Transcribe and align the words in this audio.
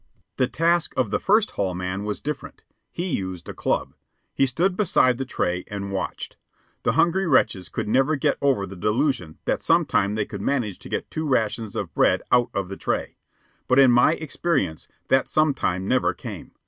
The 0.37 0.47
task 0.47 0.93
of 0.97 1.11
the 1.11 1.19
First 1.19 1.51
Hall 1.51 1.75
man 1.75 2.03
was 2.05 2.19
different. 2.19 2.63
He 2.91 3.09
used 3.15 3.47
a 3.47 3.53
club. 3.53 3.93
He 4.33 4.47
stood 4.47 4.75
beside 4.75 5.19
the 5.19 5.25
tray 5.25 5.63
and 5.67 5.91
watched. 5.91 6.37
The 6.81 6.93
hungry 6.93 7.27
wretches 7.27 7.69
could 7.69 7.87
never 7.87 8.15
get 8.15 8.39
over 8.41 8.65
the 8.65 8.75
delusion 8.75 9.37
that 9.45 9.61
sometime 9.61 10.15
they 10.15 10.25
could 10.25 10.41
manage 10.41 10.79
to 10.79 10.89
get 10.89 11.11
two 11.11 11.27
rations 11.27 11.75
of 11.75 11.93
bread 11.93 12.23
out 12.31 12.49
of 12.51 12.67
the 12.67 12.77
tray. 12.77 13.17
But 13.67 13.77
in 13.77 13.91
my 13.91 14.13
experience 14.13 14.87
that 15.09 15.27
sometime 15.27 15.87
never 15.87 16.15
came. 16.15 16.53